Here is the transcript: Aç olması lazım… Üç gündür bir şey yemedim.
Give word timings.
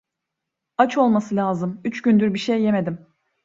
Aç 0.77 0.97
olması 0.97 1.35
lazım… 1.35 1.81
Üç 1.85 2.01
gündür 2.01 2.33
bir 2.33 2.39
şey 2.39 2.61
yemedim. 2.61 3.07